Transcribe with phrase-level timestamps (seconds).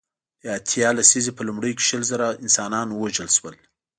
[0.41, 3.55] د اتیا لسیزې په لومړیو کې شل زره انسانان ووژل شول.